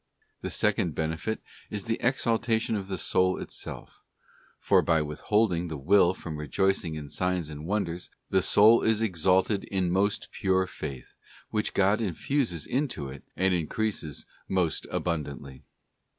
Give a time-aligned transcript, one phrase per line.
[0.41, 4.01] The second benefit is the exaltation of the soul itself;
[4.59, 9.63] for by withholding the will from rejoicing in signs and wonders, the soul is exalted
[9.65, 11.13] in most pure Faith
[11.51, 15.65] which God infuses into it and increases most abundantly.